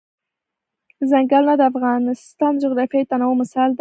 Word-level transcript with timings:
ځنګلونه 1.09 1.53
د 1.57 1.61
افغانستان 1.71 2.51
د 2.55 2.59
جغرافیوي 2.63 3.05
تنوع 3.11 3.33
مثال 3.41 3.67
دی. 3.69 3.69